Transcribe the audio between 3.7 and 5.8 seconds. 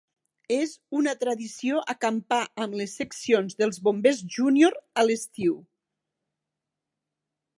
bombers júnior a l'estiu.